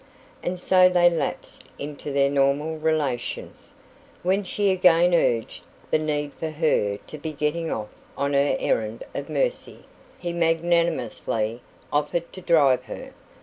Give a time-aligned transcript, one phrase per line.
[0.41, 3.71] And so they lapsed into their normal relations.
[4.23, 9.03] When she again urged the need for her to be getting off on her errand
[9.13, 9.85] of mercy,
[10.17, 11.61] he magnanimously
[11.93, 13.11] offered to drive her.